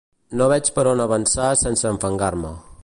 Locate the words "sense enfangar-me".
1.65-2.59